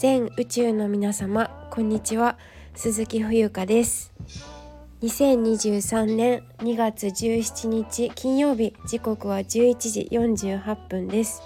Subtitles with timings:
[0.00, 2.38] 全宇宙の皆様こんにちは。
[2.74, 4.14] 鈴木冬香です。
[5.02, 11.42] 2023年2月17日金曜日時刻は11時48分です。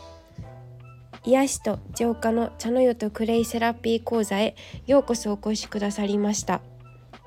[1.24, 4.54] 癒しと浄化の茶の湯とクレイセラピー講座へ
[4.86, 6.60] ようこそお越しくださりました。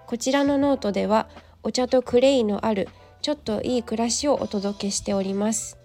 [0.05, 1.27] こちらのノートでは
[1.61, 2.87] お茶とクレイのある
[3.21, 5.77] ちょっといい暮らしをお届けしております。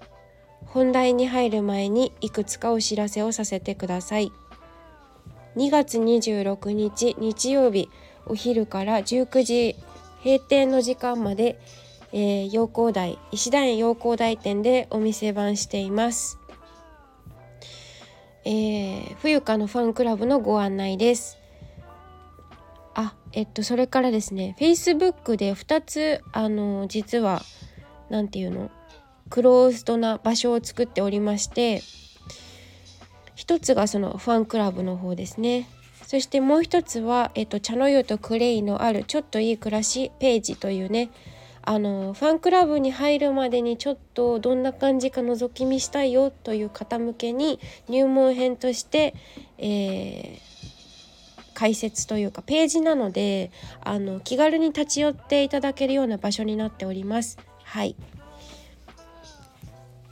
[0.67, 4.31] 本題に入る前にいくつかお知らせをさせてください。
[5.57, 7.91] 2月26日日曜日
[8.27, 9.77] お昼から19時
[10.25, 11.59] 閉店の時間まで、
[12.13, 16.39] えー、陽光台石田園陽光台店でお店番しています、
[18.45, 21.39] えー、冬香のファンクラブのご案内です。
[22.95, 27.43] あえっとそれからですね Facebook で2つあの実は
[28.11, 28.71] 何て言うの
[29.31, 31.83] クローズドな場所を作っておりまして
[33.43, 35.69] 一つがそのファンクラブの方ですね
[36.07, 41.11] そしてもう一つは、えっと、茶の湯とクレイのあるちょっといい暮らしページというね
[41.63, 49.13] あのファンクラブに入るまでにちょっとどんな感じか覗き見したいよという方向けに入門編として、
[49.59, 50.39] えー、
[51.53, 57.39] 解説というかページなのであの気軽に立ち寄っていただけるような場所になっております。
[57.65, 57.97] はい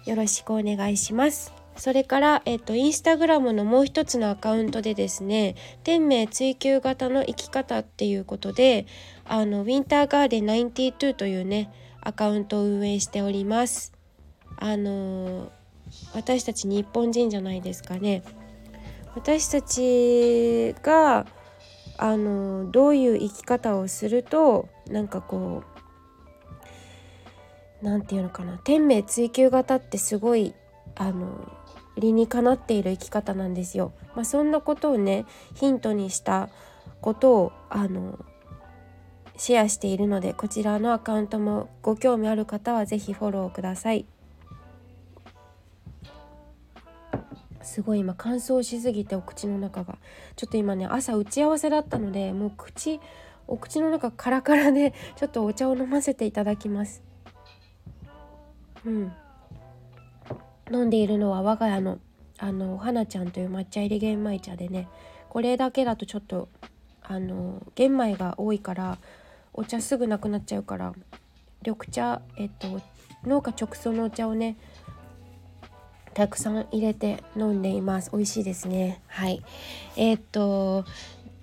[0.05, 1.59] よろしくお願いします。
[1.81, 8.84] それから、えっと、インスタグラムのもう一つのアカウントでですね天命追求型の生き方っていうことで
[9.25, 11.72] あのウィンターガーデン92というね
[12.03, 13.95] アカウントを運営しております。
[14.59, 15.50] あの
[16.12, 18.25] 私たち日本人じゃないですかね。
[19.15, 21.27] 私たちが
[21.97, 25.62] あのどういう生き方をするとなんかこ
[27.83, 30.55] う何て言うのかな天命追求型ってすごい
[30.94, 31.50] あの
[31.97, 33.93] 理にかなっている生き方なんですよ。
[34.15, 36.49] まあ、そんなことをねヒントにした
[37.01, 38.19] ことをあの
[39.37, 44.06] シェアしているのでこちらのアカウントもご興味ある方は是非フォローください。
[47.62, 49.99] すごい今乾燥しすぎてお口の中が
[50.34, 53.00] ちょっと今ね朝打ち合わせだったのでもう口
[53.47, 57.03] お口の中カラカラでちょっとお茶を飲ませていただきます
[58.84, 59.12] うん
[60.70, 61.98] 飲んでいるのは我が家の
[62.38, 64.88] あの花ちゃんという抹茶入り玄米茶でね
[65.28, 66.48] これだけだとちょっと
[67.03, 68.98] あの玄米が多いから
[69.53, 70.94] お茶すぐなくなっちゃうから
[71.62, 72.81] 緑茶えっと
[73.25, 74.56] 農家直送のお茶をね
[76.14, 78.10] たくさん入れて飲んでいます。
[78.12, 79.00] 美味しいですね。
[79.06, 79.42] はい。
[79.97, 80.84] えー、っと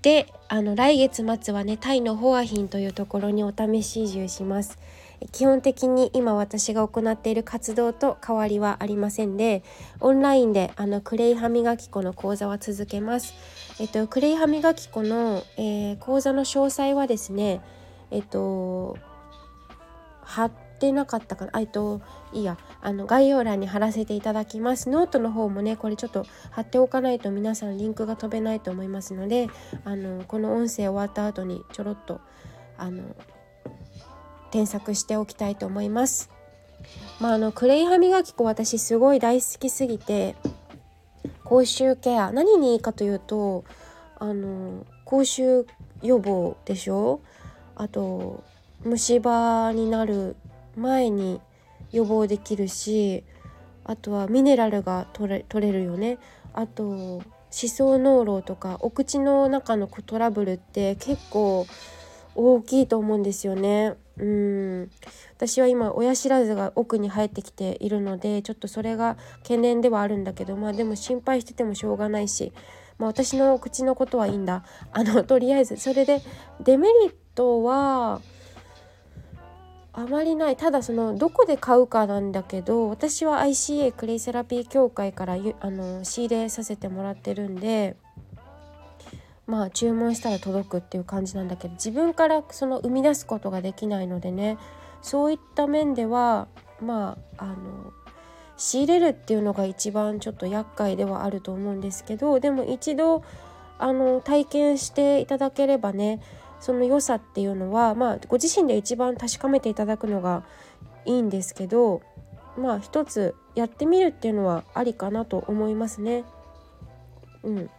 [0.01, 4.77] であの来月末はねタイのホアヒンというところにお試し移住します。
[5.31, 9.63] 基本的に今私が行っている活動と変わりはありませんで
[9.99, 13.33] オンラインであのクレイ歯磨き粉の講座は続けます。
[13.79, 17.61] えっと、クレイ歯磨き粉の、えー、講座の詳細はですね
[18.11, 18.97] えっと
[20.21, 21.59] 貼ってなかったかな。
[21.59, 22.01] えっと
[22.33, 22.57] いいや。
[22.79, 24.89] あの概要欄に貼らせていただきます。
[24.89, 29.49] ノートの方もねこれちょっと貼っておかないと皆さんリンクが飛べないと思いますので
[29.83, 32.21] あのこの音声終わった後にちょろっと
[32.77, 33.03] あの
[34.51, 36.29] 添削しておきたいと思います。
[37.19, 40.35] まあ、あのクレイ歯磨き粉私すごい大好きすぎて
[41.43, 43.65] 口臭ケア何にいいかというと
[44.19, 45.67] あの口臭
[46.03, 47.19] 予防でしょ？
[47.75, 48.43] あと
[48.83, 50.35] 虫歯になる
[50.75, 51.41] 前に
[51.91, 53.23] 予防できるし
[53.83, 56.19] あとはミネラルが取れ取れるよね
[56.53, 61.65] あと歯槽膿漏とかお口の中のトラブルって結構
[62.35, 63.95] 大きいと思うんですよね。
[64.19, 64.91] うん。
[65.35, 72.51] 私は今親知らずが奥に入ってきているのでちょっとそれが懸念ではあるんだけどまあでも心配しててもしょうがないし、
[72.97, 74.63] まあ、私の口のことはいいんだ。
[74.91, 76.21] あのとりあえずそれで
[76.59, 78.21] デメリットは
[79.93, 80.57] あまりない。
[80.57, 87.95] ただそのどこで買うかなんだけど私は ICA クレイセラピー協会からあの仕入れさせてもらってるんで
[89.47, 94.57] まあ注文したら届くっていう感じなんだけど自分からその生み出すことができないのでね
[95.01, 96.47] そういった面では
[96.81, 97.93] まああの
[98.57, 103.23] 仕入れるっていうのが一番ちょっと厄介ではあると思うんですけどでも一度
[103.79, 106.19] あの体験していただければね
[106.59, 110.43] その良さっていうのはまあご自身で一番確かめていただくのが
[111.05, 112.01] いいんですけど
[112.57, 116.25] まあ一つやってみるっていうのはありかなと思いますね。
[117.43, 117.69] うん、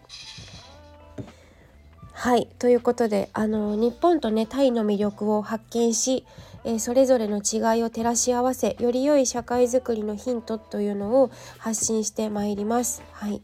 [2.19, 6.27] はいということであの日本とねタイの魅力を発見し、
[6.65, 13.05] えー、それぞれの違いを照らし合わせより良い社会づくりのヒントというのを発信してまいります。
[13.13, 13.41] はい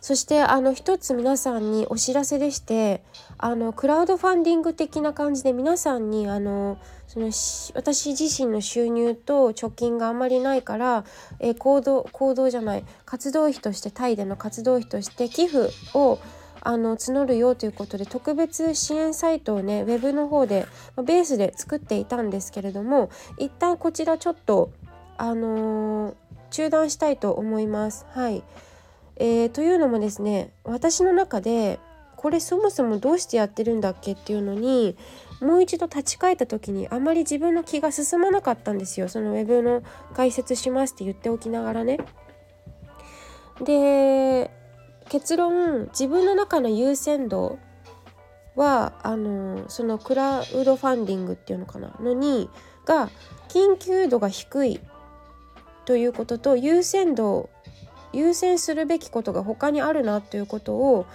[0.00, 3.02] そしてあの一つ皆さんにお知らせでして
[3.36, 7.32] あのクラウドファンディング的な感じで皆さんにあのその
[7.74, 11.04] 私自身の収入と貯金があまりないから、
[11.38, 16.18] え、行動行動じゃない活動費としてタイでの活動費として寄付を
[16.62, 20.66] あの募るよということで特別支援サイトをねウェブの方で
[20.96, 24.70] ベースで作っていたんですけれども一旦こちらちょっと
[25.16, 26.14] あのー、
[26.50, 28.06] 中断したいと思います。
[28.12, 28.42] はい
[29.16, 31.78] えー、というのもですね私の中で
[32.16, 34.96] これそもそもどうしてやってるんだっけっていうのに
[35.40, 39.82] もう一度立ち返った時にあまり自分の気が進まなかったんですよそのウェブの
[40.14, 41.98] 解説しますって言っておきながらね。
[43.62, 44.50] で
[45.10, 47.58] 結論自分の中の優先度
[48.56, 51.94] はあのそのクラウドファンディングっていうのかな？
[52.00, 52.48] のに
[52.86, 53.10] が
[53.48, 54.80] 緊急度が低い
[55.84, 57.50] ということと優先度
[58.12, 61.06] 優先するべきことが他にあるなということを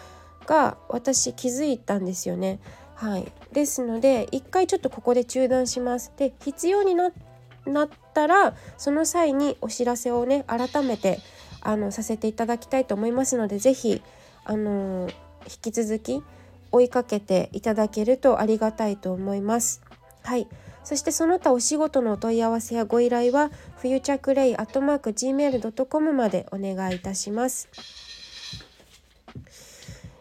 [0.46, 2.60] が私気づいたんですよね。
[2.96, 6.12] はい、ですので一回ちょっとここで中断します。
[6.18, 11.20] で必要になったらその際にお知らせをね改めて
[11.66, 14.02] あのさせていただきたいと思いますので是非
[14.46, 15.10] あの
[15.46, 16.24] 引き続き
[16.72, 19.82] 追いかけていただけるとありがたいと思います。
[20.24, 20.48] はい
[20.84, 23.50] そしてその他お仕事のお問い合わせやご依頼は
[23.82, 27.68] futureclay.gmail.com までお願いいたします。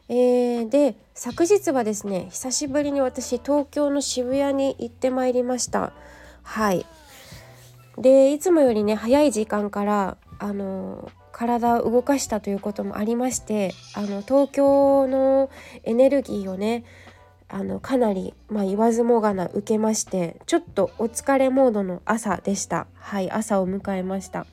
[0.09, 5.95] えー、で昨日はですね久しぶりに私東京の渋谷に行ってまいりました
[6.43, 6.85] はい
[7.97, 15.51] でいつもよりね早い時間からあの体を動かしたということもありましてあの東京の
[15.83, 16.85] エネルギーをね
[17.49, 22.87] あのかなり、まあ、言わずもがな受けましてちょっとお疲れモードの朝でした。
[22.95, 24.47] はい朝を迎えました。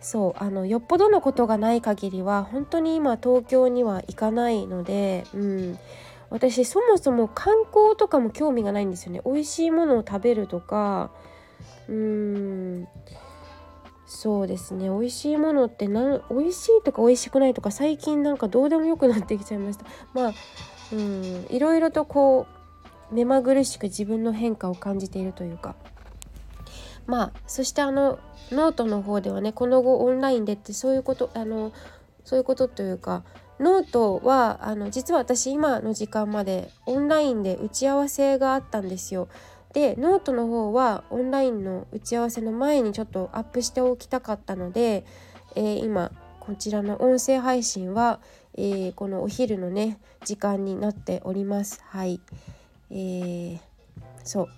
[0.00, 5.78] そうあのよっぽどのことがない限りは本当に今東京には行かないので、うん、
[6.28, 9.22] 私そもそも観光とかも興味がないんですよね。
[9.24, 11.10] 美味しいものを食べるとか
[11.88, 12.88] うん。
[14.14, 14.90] そうですね。
[14.90, 19.86] 美味しいものってな美味しいとか美味しくないとか最近なんかどうでもよくなってきちゃいました。
[20.12, 20.32] まあ
[20.92, 22.46] うんいろいろとこ
[23.10, 25.74] う目まぐるしく自分の変化を感じているというか。
[27.06, 28.18] まあそしてあの
[28.52, 31.72] ノートの方ではねこの後オンラインでってそういうことあの
[32.22, 33.24] そういうことというか
[33.58, 39.28] ノートはあの実は私今の時間までオンラインで打ち合わせがあったんですよ。
[39.72, 45.04] でノートの方はオンラインの打ち合わせの前にちょっとアップしておきたかったので、
[45.54, 48.20] えー、今こちらの音声配信は、
[48.54, 51.82] えー、このお昼のね時間になっております。
[51.86, 52.20] はい。
[52.90, 53.58] えー、
[54.24, 54.48] そう。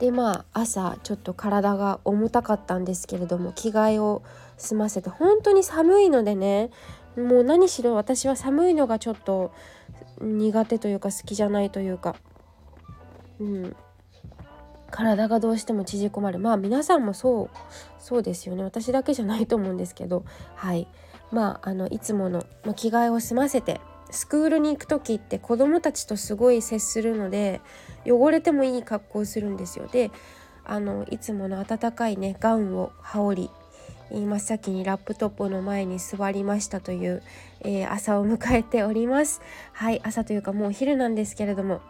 [0.00, 4.22] でまあ朝ちょっと体が重たかったんですけれども着替えを
[4.58, 6.70] 済ませて本当に寒いのでね
[7.16, 9.52] もう何しろ私は寒いのがちょっと
[10.20, 12.16] 苦手というか好きじゃないというか
[13.40, 13.76] うん。
[14.90, 16.38] 体がどうしても縮こまる。
[16.38, 17.50] まあ皆さんもそう
[17.98, 18.62] そうですよね。
[18.62, 20.24] 私だけじゃないと思うんですけど。
[20.54, 20.86] はい。
[21.32, 27.60] まああのいつもの、ま、着替えを済ませてスクールに行く時って子どもたちとすごい接するので
[28.06, 29.88] 汚れてもいい格好をするんですよ。
[29.90, 30.10] で
[30.64, 33.50] あのいつもの暖かいねガウンを羽織
[34.10, 37.22] り真っ先にラップトップの前に座りましたという、
[37.62, 39.40] えー、朝を迎えております。
[39.72, 40.00] はい。
[40.04, 41.80] 朝というかもうお昼なんですけれども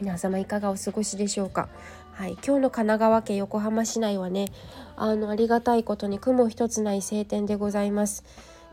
[0.00, 1.68] 皆様いかがお過ごしでしょうか？
[2.12, 4.46] はい、今日の神奈川県横浜市内はね
[4.96, 8.24] あのありがたいことに雲一つない晴天でございます、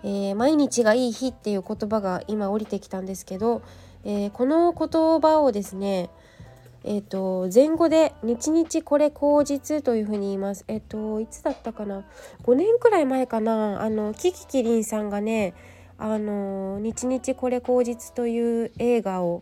[0.04, 3.64] えー、毎日がいい日っていう言葉が今降りてきたんですけど、
[4.04, 6.10] えー、この言葉をですね
[6.88, 10.66] えーと、前後で「日々これ口実」というふうに言います。
[10.68, 12.04] えっ、といつだったかな
[12.44, 13.82] ？5年くらい前かな？
[13.82, 15.56] あのキキキリンさんがね
[15.98, 19.42] 「あの日々これ口実」という映画を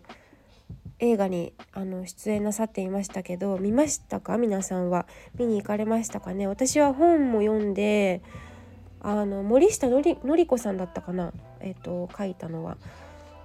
[1.03, 4.37] 映画にあの出演なさっていましたけど見ましたか？
[4.37, 5.05] 皆さんは。
[5.37, 6.47] 見に行かれましたかね？
[6.47, 8.21] 私は本も読んで
[9.01, 12.77] あの森下のりのり子さんだったかな、えっと、書いたのは。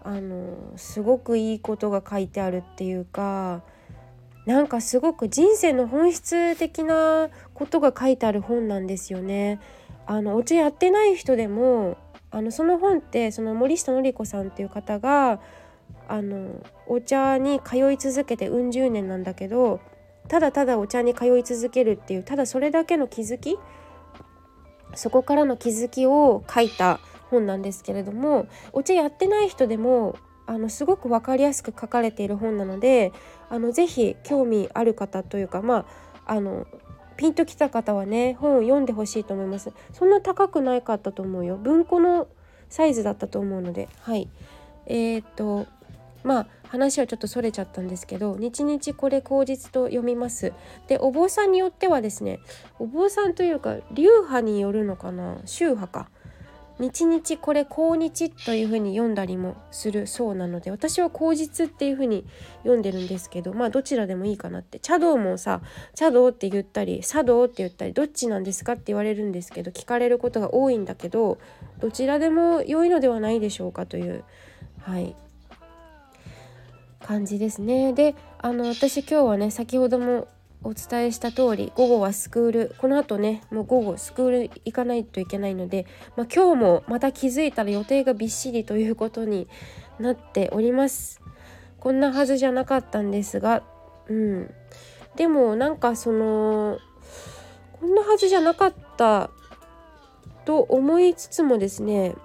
[0.05, 3.63] あのすごくいいことが書いてあるっていうか
[4.47, 9.61] なんかすごく人生の本質的なことが書いてある本なんですよね。
[10.07, 11.99] あのお茶やってない人でも
[12.31, 15.41] あのその本ってその森下のり子さんっていう方が
[16.09, 19.81] あのお茶に通い続けてうん十年なんだけど
[20.29, 23.59] ただただお茶に通い続けるっていうただそれだけの気づき
[24.95, 27.01] そこからの気づきを書いた
[27.31, 33.13] 本なんですけれどもお茶やってない人でもあのすごく分かりやすく書かれている本なので
[33.51, 35.87] あのぜひ興味ある方というかま
[36.27, 36.67] ああの
[37.19, 39.73] ピンときた方はね本を読んでほしいと思います。
[39.93, 41.57] そんな高くないかったと思うよ。
[41.57, 42.29] 文庫の
[42.69, 43.89] サイズだったと思うので。
[44.03, 44.29] はい。
[44.87, 45.67] えー、っと
[46.29, 50.53] まあ話はちょっとそれちゃったんですけど日々これ口実と読みます。
[50.87, 52.41] でお坊さんによってはですね
[52.79, 56.11] お坊さんというか流派によるのかな宗派か。
[56.81, 62.25] 日々これ口日というふうに読んだりもするそうなので私は口実っていうふうに
[62.59, 64.79] 読んでるんですけどまあどちらでもいいかなって。
[64.79, 65.63] 茶道もさ
[65.95, 71.39] 茶道って言ったり茶道って言ったりどっちなんですかって言われるんですけど聞かれることが多いんだけど
[71.81, 74.23] どちらでも良いのではないでしょうかという
[74.83, 75.17] はい。
[77.09, 77.95] 感じですね。
[77.95, 80.29] であの私今日はね先ほども
[80.63, 85.87] お伝えした通り午後はスクールこの後ねもう午後スクール行かないといけないので、
[86.17, 89.49] まあ、今日もまた気づいたら予定がびっしりということに
[89.99, 91.23] なっております
[91.81, 93.63] こんなはずじゃなかったんですが
[94.09, 94.55] うん
[95.17, 96.79] でもなんかその
[97.81, 99.31] こんなはずじゃなかった
[100.45, 102.17] と思いつつもですね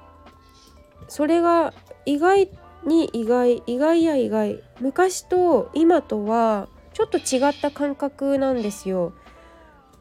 [1.07, 1.73] それが
[2.05, 2.49] 意外
[2.85, 9.13] に意外意外や意外昔と今とはちょっと違った感覚なんですよ。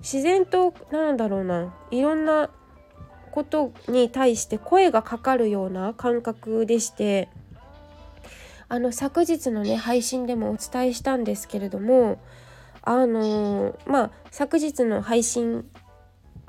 [0.00, 2.50] 自然となんだろうないろんな
[3.30, 7.28] ことに対して声がかかるような感覚でして
[8.68, 12.18] あの昨日のね配信でもお伝えしたんですけれども
[12.82, 15.64] あのまあ昨日の配信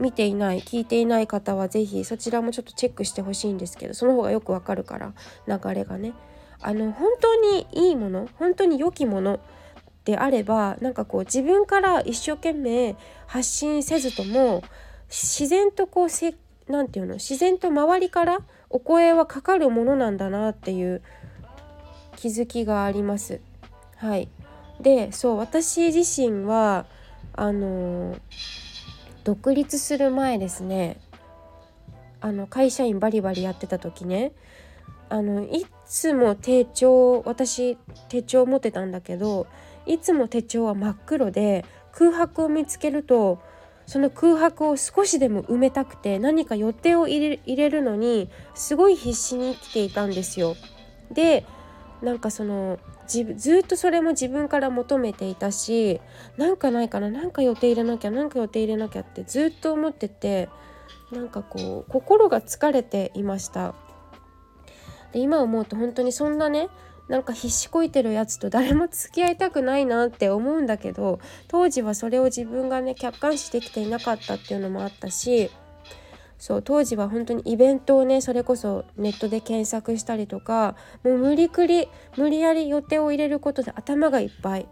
[0.03, 5.13] 見ていない聞いていない方は是非そちらもちょっとチェックしてほしいんですけどその方がよくわかるから
[5.47, 6.13] 流れがね
[6.61, 9.39] あの本当にいいもの本当に良きもの
[10.03, 14.61] であればなんかこう自分から一生懸命発信せずとも
[15.07, 16.35] 自然とこうせ
[16.67, 21.01] なんていうの自然と周りからお声はかかるものなんだなっていう
[22.17, 23.39] 気づきがあります。
[23.97, 24.27] はい、
[24.81, 26.85] でそう私自身は
[27.33, 28.17] あの
[29.23, 30.97] 独立する前ですね
[32.21, 34.31] あの会社員バリバリやってた時ね
[35.09, 37.77] あのいつも手帳私
[38.09, 39.47] 手帳持ってたんだけど
[39.85, 43.41] いつも手帳は真っ黒で空白を見つけると
[43.85, 50.55] その空白を少しでも埋めたくて何か予定を入れるのにすごい必死に生きていたんですよ。
[51.11, 51.45] で
[52.01, 52.79] なんかその
[53.11, 56.01] 自ずっとそれも自分から求めていたし
[56.37, 60.49] なんかないかななんか予定入れなきゃなんか予定入れなきゃってずっと思ってて
[61.11, 63.75] なんかこう心が疲れていました。
[65.11, 66.69] で今思うと本当にそんなね
[67.07, 75.51] なんか必死こいてるやつと誰も付き合いたくないなって思うんだけど当時はそれを自分がね客観視できていなかったっていうのもあったし
[76.43, 84.67] そう当時は本当にイベントをねそれこそネットで検索したりとかもう無理くり無理やり予定を入れることで頭がいっぱい。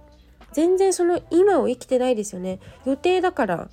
[0.52, 2.60] 全然その今を生きてないですよね。
[2.84, 3.70] 予定だから。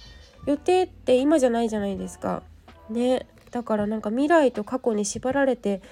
[0.47, 2.45] 予定って今じゃないじゃないですか。
[2.89, 3.27] ね。
[3.51, 5.83] だからなんか未来と過去に縛られて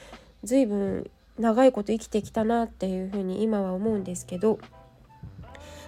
[0.44, 1.10] 随分
[1.40, 4.60] 長いこと生きてきたなっていうふうに今は思うんですけど。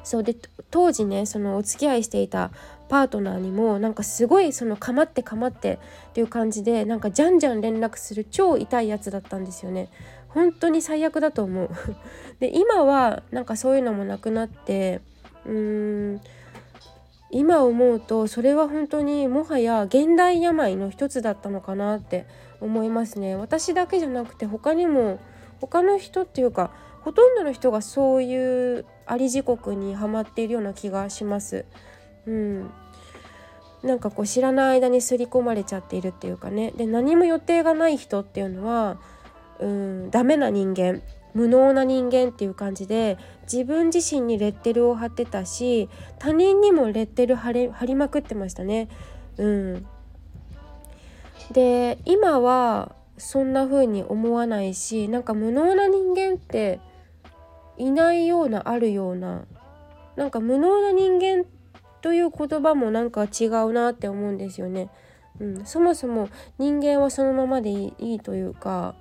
[0.05, 0.37] そうで
[0.71, 2.51] 当時ねそのお付き合いしていた
[2.89, 5.79] パートナーにもなんかすごいそのかまってかまって
[6.11, 9.89] っていう感じでなんかじゃんじゃん連絡する超痛いやつだったんですよね。
[10.29, 11.71] 本当に最悪だと思う。
[12.41, 15.01] で今はなんかそういうのもなくなって
[15.47, 16.21] うーん
[17.31, 22.27] 今思うとそれは本当にもはや現代病の一つだったのかなって
[22.61, 23.37] 思いますね。
[23.37, 25.19] 私だけじゃなくて他にも
[25.61, 26.71] 他の人っていうか
[27.09, 31.65] ほとんどの人がそういうあり時刻にはまっているような気がします。
[32.27, 32.71] うん、
[33.83, 39.01] なんかこう知らない間に刷り込まれちゃっているっていうかねで何も予定がない人っていうのは
[39.59, 41.01] うんダメな人間
[41.33, 43.17] 無能な人間っていう感じで
[43.51, 45.89] 自分自身にレッテルを貼ってたし
[46.19, 48.91] 他人にもレッテル貼り貼りまくってましたね。
[49.39, 49.87] うん、
[51.53, 56.81] で今はそんな風に思わないしなんか無能な人間って
[57.79, 59.45] いないようなあるような
[60.17, 61.45] なんか無能な人間
[62.01, 64.91] という言葉もなんか違うなって思うんですよね。
[65.41, 68.97] うん、そもそも人間はそのままでいいというか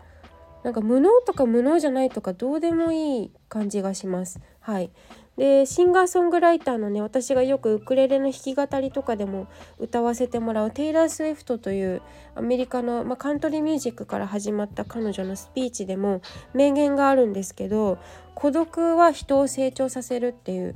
[0.63, 4.39] なんか無能とか無能じゃないとかどうでもいい感じがします。
[4.60, 4.91] はい、
[5.38, 9.48] でシンガーソングライターのね私がよくウクレレの弾き語りとかでも
[9.79, 12.01] 歌わせてもらうテイラー・スウィフトという
[12.36, 16.22] アメリカの、まあ、カントリーミュージックから始まった彼女のスピーチでも
[16.53, 18.00] 名言があるんですけど
[18.34, 20.75] 孤独は人を成長させるっていう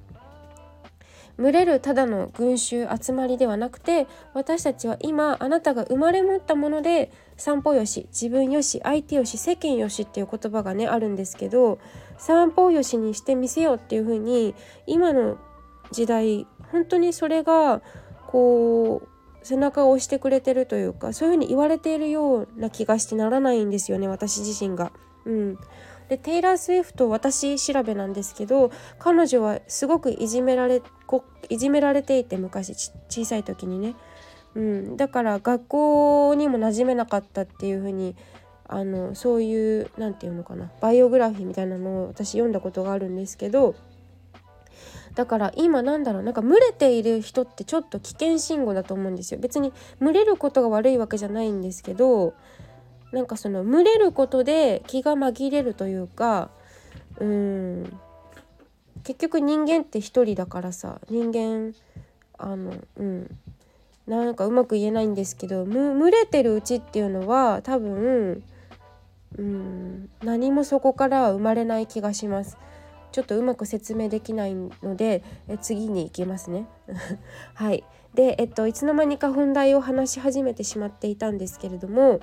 [1.37, 11.79] 群れるただの群衆集まりではなくて私たちは今あなたが生まれ持ったもので散歩よし自分よし相手よし世間よしっていう言葉がねあるんですけど
[12.21, 14.53] 散歩よしにしてみせようっていう風に
[14.85, 15.39] 今の
[15.91, 17.81] 時代本当にそれが
[18.27, 24.91] こう背中を押してくれてるというかそういうふうに言われているような気がしてならないんですよね私自身が。
[25.25, 25.57] うん、
[26.09, 32.75] でテイラー・スウィフト私調べなんですけど彼女はすごくいじめられこいじめられていて昔
[33.09, 33.95] 小さい時にね、
[34.53, 38.15] うん、だから学校にも馴染めなかったっていう風に
[38.71, 43.75] あのそういう何て言うのかなバイオグラフィーみたいなのを私読んだことがあるんですけど
[45.13, 49.41] だから今なんだろうなんか群れている人ってちょっと危険信号だと思うんですよ。
[49.41, 52.33] 別に群れることが悪いわけじゃないんですけど
[53.11, 56.49] なんかその群れることで気が紛れるというか
[57.19, 57.99] うん
[59.03, 61.75] 結局人間って一人だからさ人間
[62.37, 63.37] あのうん
[64.07, 68.43] なんかうまく言えないんですけど群れてるうちっていうのは多分
[69.37, 72.57] うん何もそこからは生まれない気がします。
[73.11, 76.67] ちょっとうまく説明できないのでえ次に行きますね。
[77.53, 77.83] はい
[78.13, 82.19] で、えっと、いつの間にか本題を話し始めてしまっていたんですけれども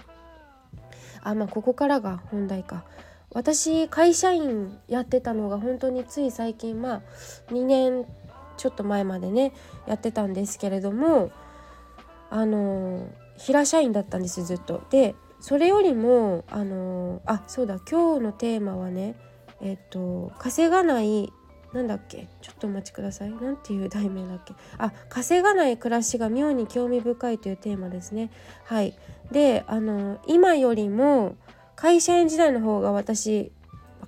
[1.23, 2.85] あまあここからが本題か
[3.33, 7.03] 私会社員やってたのが本当につい最近まあ
[7.53, 8.05] 2年
[8.57, 9.53] ちょっと前までね
[9.87, 11.31] やってたんですけれども
[12.31, 14.83] あの平社員だったんですずっと。
[14.91, 19.15] でそれよりもあのあそうだ今日のテーマはね
[19.61, 21.33] えっと稼がない
[21.73, 23.31] なんだっけちょっとお待ちください。
[23.31, 24.55] 何ていう題名だっけ。
[24.79, 28.31] あ稼がない暮らしが妙に興味深いというテーマですね。
[28.65, 28.99] はい。
[29.31, 31.37] であの今よりも
[31.77, 33.53] 会社員時代の方が私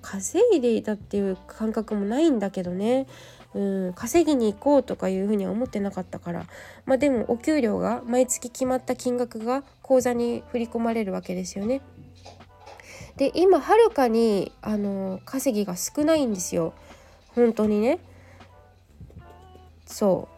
[0.02, 3.06] 稼いでいたっていう感覚もないんだけどね
[3.54, 6.46] うん稼ぎに行こうとかいうふうには思ってなかったから
[6.86, 11.80] まあでもお給料が毎月決まった金額が口座に振り込まれるわけですよね。
[13.16, 16.72] で今はるかにあの稼ぎが少ないんですよ
[17.34, 17.98] 本当にね。
[19.84, 20.28] そ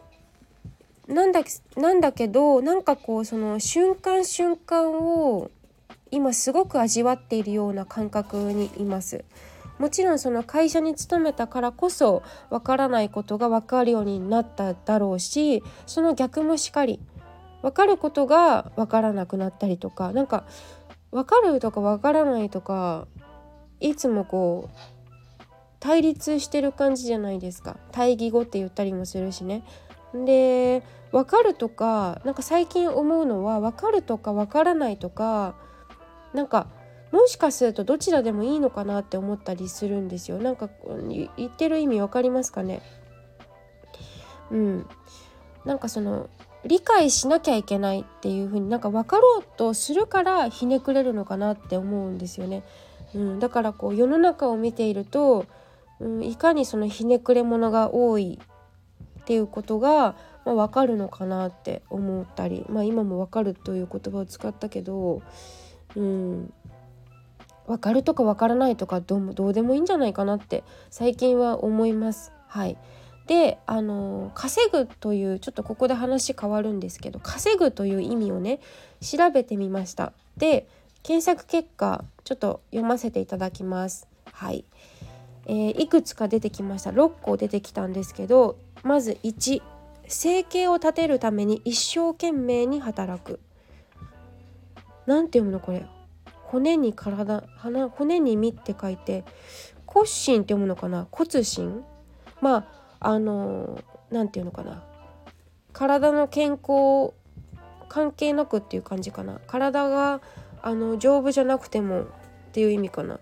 [1.07, 1.41] うなんだ
[1.75, 5.51] なんだけどなんかこうその瞬間瞬間を
[6.11, 9.23] 今すごく味わっているような感覚にいます。
[9.83, 17.01] もちろんその会社に勤めたからこそわからないことが分かるようになっただろうしその逆もしかり
[17.61, 20.45] 分かることが分からなくなったりとかなんか
[21.11, 23.09] 分かるとか分からないとか
[23.81, 25.43] いつもこう
[25.81, 29.65] 対立してる感じじゃないですか対義語って言ったりもするしね。
[30.13, 35.55] で分かるとかなんか最近思うのは分かるとか分からないとか
[36.33, 36.67] なんか
[37.13, 40.39] もしかするとどちらでもいいのかなって思ったりするんですよ。
[40.39, 40.67] なんか
[41.07, 42.81] 言ってる意味分かりますかね？
[44.49, 44.87] うん。
[45.63, 46.27] なんかその
[46.65, 52.63] 理解しなきゃいけないっていう風になんか分かろうとするからひねくれるのかなって思うんですよね。
[53.13, 55.45] うん、だからこう世の中を見ていると、
[55.99, 58.39] うん、いかにそのひねくれ者が多い
[59.21, 65.21] っていうことが、まあ、分かるのかなって思ったり、まあ、今も分かるという言葉を使ったけど、
[65.95, 66.51] うん、
[67.67, 72.31] 分かるとか分からないとかどうどうでもいいんじゃないかなって最近は思います。
[72.47, 72.77] はい
[73.27, 78.59] であの稼ぐというちょっとここで話変わるんですけど稼ぐという意味をね
[78.99, 80.11] 調べてみました。
[80.35, 80.67] で
[81.03, 84.07] 検索結果ちょっと読ませていただきます。
[84.31, 84.65] はい、
[85.45, 89.61] えー、いくつか出てきました6個出てきたんですけどまず1
[90.07, 93.39] 生計を立てるために一生懸命に働く。
[95.05, 95.85] なんて読むのこれ？
[96.53, 99.23] 骨に体鼻骨に身って書いて
[99.87, 101.07] 骨心って読むのかな？
[101.09, 101.83] 骨心
[102.41, 102.67] ま
[102.99, 104.83] ああの何て言うのかな？
[105.71, 107.13] 体の健康
[107.89, 109.39] 関係なくっていう感じかな？
[109.47, 110.21] 体が
[110.61, 112.05] あの丈夫じゃなくてもっ
[112.51, 113.19] ていう意味かな？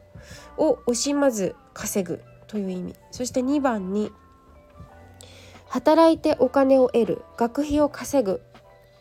[0.57, 2.95] を惜しまず稼ぐという意味。
[3.11, 4.11] そして2番に
[5.69, 7.21] 働いてお金を得る。
[7.37, 8.41] 学費を稼ぐ。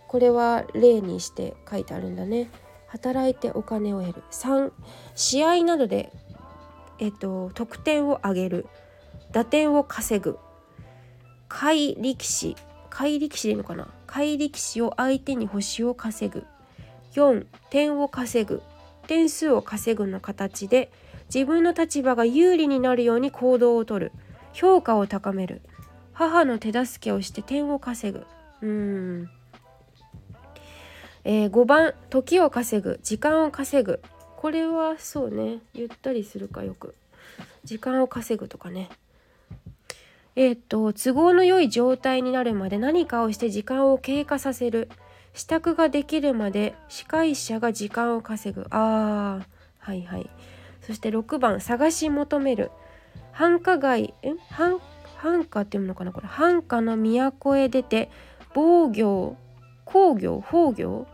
[0.07, 2.49] これは例にして書いてあるんだね。
[2.91, 4.23] 働いてお金を得る。
[4.31, 4.73] 3
[5.15, 6.13] 試合などで、
[6.99, 8.67] えっと、得点を上げる。
[9.33, 10.39] 打点を稼ぐ。
[11.49, 12.57] 下位力士。
[12.91, 13.89] 下位力士でいいのかな？
[14.07, 16.45] 下位力士を相手に星を稼ぐ。
[17.13, 18.61] 4点を稼ぐ。
[19.07, 20.93] 点数を稼ぐの形で
[21.33, 24.11] 自分の立場が有利になるように行動をとる。
[24.53, 25.63] 評価を高める。
[26.13, 28.27] 母の手助けをして点を稼ぐ。
[28.63, 29.31] うん。
[31.25, 34.01] えー、5番時を稼ぐ時間を稼ぐ。
[34.37, 36.95] これはそうねゆったりするかよく。
[37.65, 38.89] 時間を稼ぐとかね。
[40.37, 44.89] えっ、と都合の良い状態になるまで何かをして時間を経過させる。
[45.35, 48.67] 支度ができるまで司会者が時間を稼ぐ。
[48.71, 49.45] あー
[49.79, 50.29] はいはい。
[50.83, 52.71] そして6番探し求める。
[53.33, 54.33] 繁華街え？
[54.51, 54.81] 繁
[55.17, 56.27] 繁華っていうのかなこれ。
[56.27, 58.11] 繁華の都へ出て
[58.55, 59.37] 防御
[59.93, 61.07] 工業法業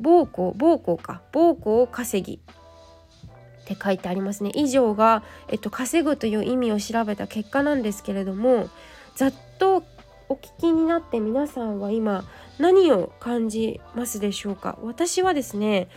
[0.00, 1.22] 暴行暴行か。
[1.32, 2.36] 暴行を稼ぎ。
[2.38, 4.50] って書いてありますね。
[4.54, 8.70] 以上が、えっと、稼ぐという意味を調べた結果なんですけれども
[9.14, 9.82] ざっと
[10.30, 12.24] お聞きになって皆さんは今
[12.58, 14.78] 何を感じますでしょうか？
[14.82, 15.88] 私はですね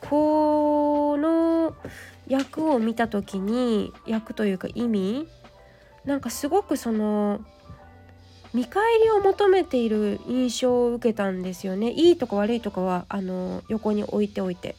[0.00, 1.74] この
[2.26, 5.28] 役を見た時に役というか意味
[6.04, 7.40] なんかすごくその
[8.54, 11.90] 見返りを求めている印象を受けたんですよね。
[11.90, 14.76] いいとか悪いとかはあの横に置いておいて。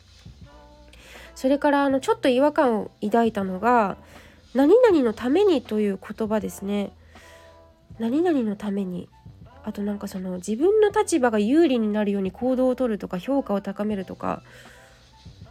[1.36, 3.98] それからあのちょっと違和感を抱いたのが
[4.54, 6.94] 何々のためにという言葉ですね。
[8.00, 9.10] 何々のために。
[9.66, 14.44] あとなんかその自分の立場が有利になるように行動をとるとか評価を高めるとか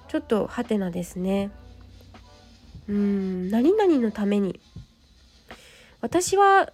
[0.06, 1.50] ちょっとハテナですね。
[2.88, 4.60] うーん何々のために。
[6.00, 6.70] 私は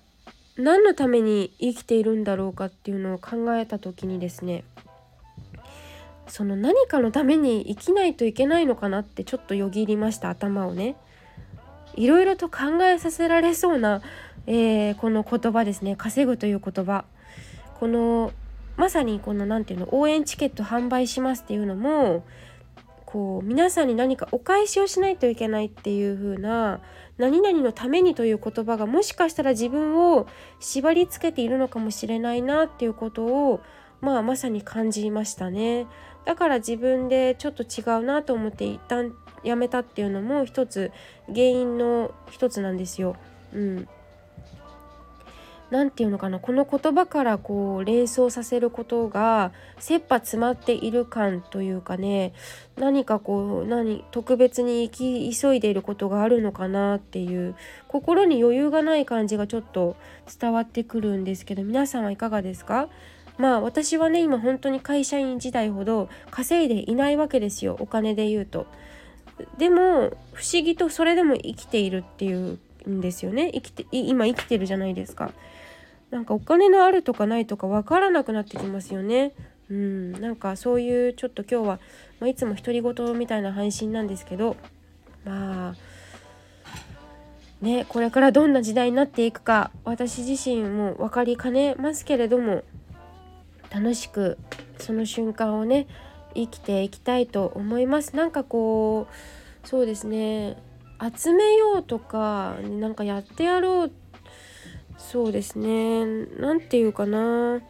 [0.57, 4.65] 何のために生きているんだろうかっていうのを考えた時にですね
[6.31, 10.97] その何かのために生きないといけないのかなってちょっとよぎりました頭をね。
[11.95, 14.01] いろいろと考えさせられそうな、
[14.47, 15.97] えー、この言葉ですね。
[15.97, 17.05] 稼ぐという言葉。
[17.81, 18.33] この
[18.77, 22.25] まさにこの何て言うの応援チケット販売しますっていうのも
[23.13, 26.81] こう皆さんに何かお返しをしないといけないっていう風な
[27.19, 30.27] 何々のためにという言葉がもしかしたら自分を
[30.61, 33.61] 縛りつけているのかもしれないなっていうことを
[34.01, 35.87] まあまさに感じましたね。
[36.25, 40.93] だから自分でちょっと違うなと思って一旦やめたっていうのも一つ
[41.27, 43.17] 原因の一つなんですよ。
[43.53, 43.89] うん。
[45.71, 52.33] 何て言うのかなこの言葉からこう連想させることが切羽詰まっている感というかね
[52.77, 57.55] 何かこう何特別に生き急いでいることがあるのかなっていう
[57.87, 59.97] 心に余裕がない感じがちょっと
[60.41, 62.89] 伝わってくるんですけど皆さんはいかがですか？
[63.39, 68.67] まあ私はね今本当に会社員時代ほど稼いでいないわけですよお金で言うと。
[69.57, 75.33] でも不思議とそれでも生きているっていうんですよね生きて今生きてるじゃないですか。
[76.11, 79.33] なんかお金のあるとかないとか分からなくなってきますよね。
[79.71, 81.81] うん、なんかそういうちょっと今日は、
[82.19, 84.57] まあ、いつも独り言みたいな配信なんですけど。
[85.25, 85.75] まあ
[87.61, 92.65] ねこれからどんな時代になっていくか私自身も分かりかねますけれども
[93.71, 94.39] 楽しく
[94.79, 95.87] その瞬間をね
[96.35, 98.15] 生きていきたいと思います。
[98.15, 99.09] なんかこ
[99.65, 100.57] うそうですね
[101.17, 103.93] 集めようとかなんかやってやろう
[105.01, 106.05] そうですね。
[106.39, 107.61] 何て言うかな。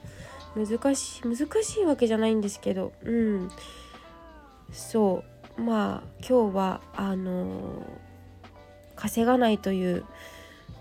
[0.55, 2.93] 難しい難しいわけじゃないんですけど。
[3.03, 3.51] うん。
[4.73, 5.25] そ
[5.59, 5.63] う。
[5.63, 7.83] まあ今日はあの
[8.97, 10.05] 稼がないという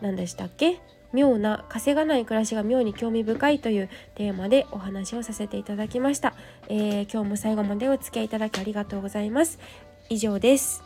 [0.01, 0.81] 何でしたっけ？
[1.11, 6.35] 妙な稼がない暮らしが妙に興味深いというテーマでお話をさせていただきました、
[6.67, 9.59] えー、今日も最後までお付き合いいただきありがとうございます。
[10.09, 10.83] 以上です。